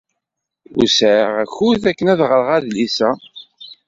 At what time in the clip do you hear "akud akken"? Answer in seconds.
1.43-2.11